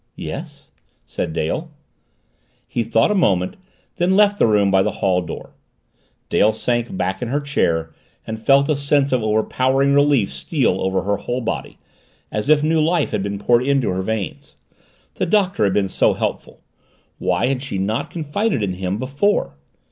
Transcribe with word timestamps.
"Yes," 0.17 0.71
said 1.05 1.31
Dale. 1.31 1.69
He 2.67 2.81
thought 2.83 3.11
a 3.11 3.25
moment, 3.29 3.55
then 3.97 4.15
left 4.15 4.39
the 4.39 4.47
room 4.47 4.71
by 4.71 4.81
the 4.81 4.93
hall 4.97 5.21
door. 5.21 5.53
Dale 6.27 6.53
sank 6.53 6.97
back 6.97 7.21
in 7.21 7.27
her 7.27 7.39
chair 7.39 7.93
and 8.25 8.41
felt 8.41 8.67
a 8.67 8.75
sense 8.75 9.11
of 9.11 9.21
overpowering 9.21 9.93
relief 9.93 10.31
steal 10.33 10.81
over 10.81 11.03
her 11.03 11.17
whole 11.17 11.41
body, 11.41 11.77
as 12.31 12.49
if 12.49 12.63
new 12.63 12.81
life 12.81 13.11
had 13.11 13.21
been 13.21 13.37
poured 13.37 13.61
into 13.63 13.89
her 13.91 14.01
veins. 14.01 14.55
The 15.13 15.27
Doctor 15.27 15.65
had 15.65 15.73
been 15.75 15.87
so 15.87 16.13
helpful 16.15 16.61
why 17.19 17.45
had 17.45 17.61
she 17.61 17.77
not 17.77 18.09
confided 18.09 18.63
in 18.63 18.73
him 18.73 18.97
before? 18.97 19.55